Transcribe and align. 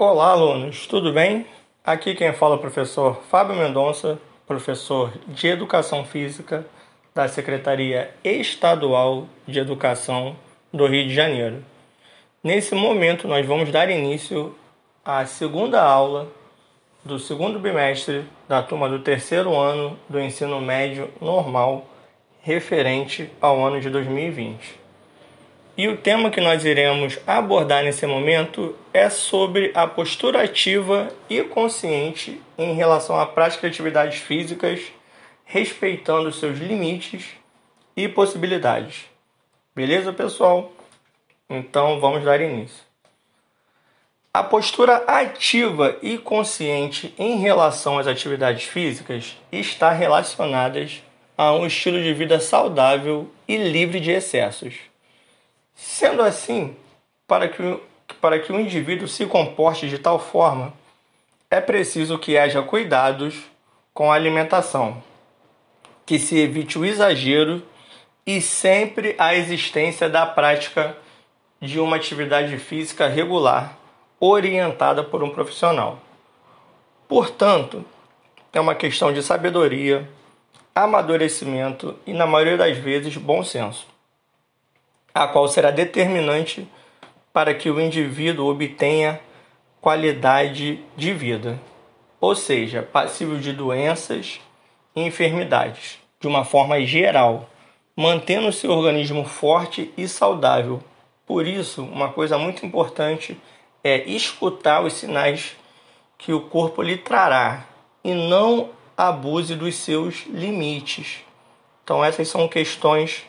Olá, 0.00 0.30
alunos, 0.30 0.86
tudo 0.86 1.12
bem? 1.12 1.44
Aqui 1.84 2.14
quem 2.14 2.32
fala 2.32 2.54
é 2.54 2.56
o 2.58 2.60
professor 2.60 3.20
Fábio 3.28 3.56
Mendonça, 3.56 4.16
professor 4.46 5.12
de 5.26 5.48
Educação 5.48 6.04
Física 6.04 6.64
da 7.12 7.26
Secretaria 7.26 8.14
Estadual 8.22 9.26
de 9.44 9.58
Educação 9.58 10.36
do 10.72 10.86
Rio 10.86 11.08
de 11.08 11.12
Janeiro. 11.12 11.64
Nesse 12.44 12.76
momento, 12.76 13.26
nós 13.26 13.44
vamos 13.44 13.72
dar 13.72 13.90
início 13.90 14.54
à 15.04 15.26
segunda 15.26 15.82
aula 15.82 16.28
do 17.04 17.18
segundo 17.18 17.58
bimestre 17.58 18.24
da 18.46 18.62
turma 18.62 18.88
do 18.88 19.00
terceiro 19.00 19.52
ano 19.56 19.98
do 20.08 20.20
ensino 20.20 20.60
médio 20.60 21.10
normal, 21.20 21.84
referente 22.40 23.28
ao 23.40 23.66
ano 23.66 23.80
de 23.80 23.90
2020. 23.90 24.78
E 25.78 25.86
o 25.86 25.96
tema 25.96 26.28
que 26.28 26.40
nós 26.40 26.64
iremos 26.64 27.20
abordar 27.24 27.84
nesse 27.84 28.04
momento 28.04 28.74
é 28.92 29.08
sobre 29.08 29.70
a 29.76 29.86
postura 29.86 30.42
ativa 30.42 31.08
e 31.30 31.40
consciente 31.44 32.42
em 32.58 32.74
relação 32.74 33.16
à 33.16 33.24
prática 33.24 33.68
de 33.68 33.74
atividades 33.74 34.18
físicas, 34.18 34.80
respeitando 35.44 36.32
seus 36.32 36.58
limites 36.58 37.26
e 37.96 38.08
possibilidades. 38.08 39.04
Beleza, 39.72 40.12
pessoal? 40.12 40.72
Então 41.48 42.00
vamos 42.00 42.24
dar 42.24 42.40
início. 42.40 42.82
A 44.34 44.42
postura 44.42 45.04
ativa 45.06 45.96
e 46.02 46.18
consciente 46.18 47.14
em 47.16 47.38
relação 47.38 48.00
às 48.00 48.08
atividades 48.08 48.64
físicas 48.64 49.36
está 49.52 49.92
relacionada 49.92 50.84
a 51.36 51.52
um 51.52 51.64
estilo 51.64 52.02
de 52.02 52.12
vida 52.12 52.40
saudável 52.40 53.30
e 53.46 53.56
livre 53.56 54.00
de 54.00 54.10
excessos. 54.10 54.88
Sendo 55.80 56.22
assim, 56.22 56.76
para 57.24 57.46
que, 57.46 57.80
para 58.20 58.40
que 58.40 58.52
o 58.52 58.58
indivíduo 58.58 59.06
se 59.06 59.24
comporte 59.26 59.88
de 59.88 59.96
tal 59.96 60.18
forma, 60.18 60.74
é 61.48 61.60
preciso 61.60 62.18
que 62.18 62.36
haja 62.36 62.60
cuidados 62.62 63.44
com 63.94 64.10
a 64.10 64.16
alimentação, 64.16 65.00
que 66.04 66.18
se 66.18 66.36
evite 66.36 66.76
o 66.80 66.84
exagero 66.84 67.62
e 68.26 68.40
sempre 68.40 69.14
a 69.18 69.36
existência 69.36 70.08
da 70.08 70.26
prática 70.26 70.96
de 71.60 71.78
uma 71.78 71.94
atividade 71.94 72.58
física 72.58 73.06
regular 73.06 73.78
orientada 74.18 75.04
por 75.04 75.22
um 75.22 75.30
profissional. 75.30 76.00
Portanto, 77.06 77.84
é 78.52 78.58
uma 78.58 78.74
questão 78.74 79.12
de 79.12 79.22
sabedoria, 79.22 80.10
amadurecimento 80.74 81.94
e, 82.04 82.12
na 82.12 82.26
maioria 82.26 82.56
das 82.56 82.76
vezes, 82.76 83.16
bom 83.16 83.44
senso 83.44 83.86
a 85.18 85.26
qual 85.26 85.48
será 85.48 85.72
determinante 85.72 86.68
para 87.32 87.52
que 87.52 87.68
o 87.68 87.80
indivíduo 87.80 88.48
obtenha 88.48 89.20
qualidade 89.80 90.80
de 90.96 91.12
vida, 91.12 91.58
ou 92.20 92.36
seja, 92.36 92.82
passível 92.82 93.36
de 93.38 93.52
doenças 93.52 94.40
e 94.94 95.02
enfermidades, 95.02 95.98
de 96.20 96.28
uma 96.28 96.44
forma 96.44 96.80
geral, 96.84 97.50
mantendo 97.96 98.52
seu 98.52 98.70
organismo 98.70 99.24
forte 99.24 99.92
e 99.96 100.06
saudável. 100.06 100.80
Por 101.26 101.48
isso, 101.48 101.82
uma 101.82 102.10
coisa 102.12 102.38
muito 102.38 102.64
importante 102.64 103.36
é 103.82 104.08
escutar 104.08 104.84
os 104.84 104.92
sinais 104.92 105.56
que 106.16 106.32
o 106.32 106.42
corpo 106.42 106.80
lhe 106.80 106.96
trará 106.96 107.64
e 108.04 108.14
não 108.14 108.70
abuse 108.96 109.56
dos 109.56 109.74
seus 109.74 110.26
limites. 110.26 111.24
Então, 111.82 112.04
essas 112.04 112.28
são 112.28 112.46
questões 112.46 113.24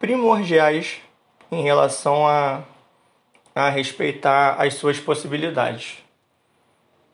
primordiais 0.00 0.96
em 1.52 1.62
relação 1.62 2.26
a, 2.26 2.62
a 3.54 3.68
respeitar 3.68 4.54
as 4.54 4.74
suas 4.74 4.98
possibilidades. 4.98 5.98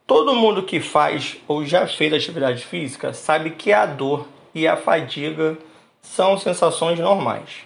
Todo 0.06 0.36
mundo 0.36 0.62
que 0.62 0.78
faz 0.78 1.36
ou 1.48 1.64
já 1.64 1.88
fez 1.88 2.12
atividade 2.12 2.64
física 2.64 3.12
sabe 3.12 3.50
que 3.50 3.72
a 3.72 3.84
dor 3.84 4.28
e 4.54 4.68
a 4.68 4.76
fadiga 4.76 5.58
são 6.00 6.38
sensações 6.38 6.96
normais. 7.00 7.64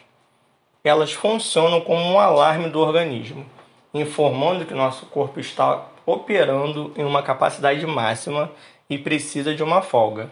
Elas 0.83 1.13
funcionam 1.13 1.83
como 1.83 2.03
um 2.03 2.19
alarme 2.19 2.71
do 2.71 2.81
organismo, 2.81 3.45
informando 3.93 4.65
que 4.65 4.73
nosso 4.73 5.05
corpo 5.05 5.39
está 5.39 5.87
operando 6.07 6.95
em 6.97 7.05
uma 7.05 7.23
capacidade 7.23 7.87
máxima 7.87 8.51
e 8.89 8.97
precisa 8.97 9.55
de 9.55 9.63
uma 9.63 9.83
folga. 9.83 10.31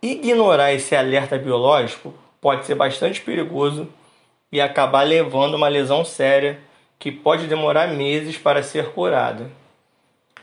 Ignorar 0.00 0.72
esse 0.72 0.94
alerta 0.94 1.36
biológico 1.36 2.14
pode 2.40 2.66
ser 2.66 2.74
bastante 2.74 3.20
perigoso 3.20 3.88
e 4.50 4.60
acabar 4.60 5.02
levando 5.02 5.54
uma 5.54 5.68
lesão 5.68 6.04
séria 6.04 6.58
que 6.98 7.12
pode 7.12 7.46
demorar 7.46 7.88
meses 7.88 8.38
para 8.38 8.62
ser 8.62 8.90
curada. 8.92 9.50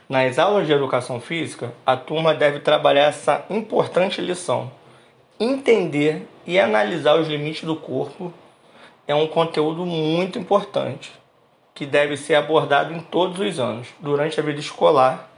Nas 0.07 0.37
aulas 0.37 0.67
de 0.67 0.73
educação 0.73 1.19
física, 1.19 1.73
a 1.85 1.95
turma 1.95 2.33
deve 2.33 2.59
trabalhar 2.59 3.05
essa 3.05 3.45
importante 3.49 4.21
lição. 4.21 4.71
Entender 5.39 6.27
e 6.45 6.59
analisar 6.59 7.15
os 7.15 7.27
limites 7.27 7.63
do 7.63 7.75
corpo 7.75 8.31
é 9.07 9.15
um 9.15 9.27
conteúdo 9.27 9.85
muito 9.85 10.37
importante 10.37 11.11
que 11.73 11.85
deve 11.85 12.15
ser 12.15 12.35
abordado 12.35 12.93
em 12.93 12.99
todos 12.99 13.39
os 13.39 13.59
anos, 13.59 13.87
durante 13.99 14.39
a 14.39 14.43
vida 14.43 14.59
escolar, 14.59 15.29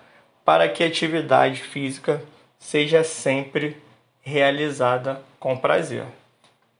para 0.44 0.67
que 0.67 0.83
a 0.83 0.88
atividade 0.88 1.61
física 1.61 2.21
seja 2.59 3.03
sempre 3.03 3.77
realizada 4.21 5.21
com 5.39 5.55
prazer. 5.55 6.03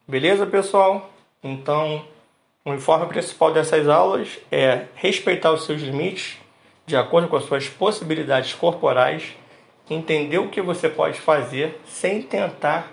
Beleza, 0.08 0.46
pessoal? 0.46 1.10
Então, 1.44 2.06
o 2.64 2.72
informe 2.76 3.08
principal 3.08 3.52
dessas 3.52 3.90
aulas 3.90 4.38
é 4.52 4.86
respeitar 4.94 5.52
os 5.52 5.66
seus 5.66 5.82
limites 5.82 6.38
de 6.86 6.96
acordo 6.96 7.28
com 7.28 7.36
as 7.36 7.46
suas 7.46 7.68
possibilidades 7.68 8.54
corporais, 8.54 9.36
entender 9.90 10.38
o 10.38 10.50
que 10.50 10.62
você 10.62 10.88
pode 10.88 11.20
fazer 11.20 11.82
sem 11.88 12.22
tentar 12.22 12.92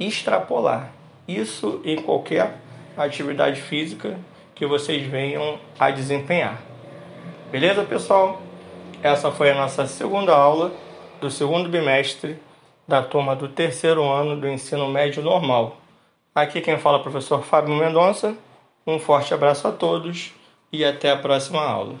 extrapolar. 0.00 0.90
Isso 1.28 1.82
em 1.84 2.00
qualquer 2.00 2.56
atividade 2.96 3.60
física 3.60 4.18
que 4.54 4.64
vocês 4.64 5.06
venham 5.06 5.58
a 5.78 5.90
desempenhar. 5.90 6.62
Beleza, 7.52 7.84
pessoal? 7.84 8.40
Essa 9.02 9.30
foi 9.30 9.50
a 9.50 9.54
nossa 9.54 9.86
segunda 9.86 10.34
aula 10.34 10.72
do 11.20 11.30
segundo 11.30 11.68
bimestre 11.68 12.38
da 12.88 13.02
turma 13.02 13.36
do 13.36 13.48
terceiro 13.48 14.02
ano 14.02 14.34
do 14.34 14.48
ensino 14.48 14.88
médio 14.88 15.22
normal. 15.22 15.83
Aqui 16.34 16.60
quem 16.60 16.76
fala 16.78 16.96
é 16.96 17.00
o 17.00 17.02
professor 17.02 17.44
Fábio 17.44 17.76
Mendonça. 17.76 18.36
Um 18.84 18.98
forte 18.98 19.32
abraço 19.32 19.68
a 19.68 19.70
todos 19.70 20.32
e 20.72 20.84
até 20.84 21.12
a 21.12 21.16
próxima 21.16 21.62
aula. 21.62 21.94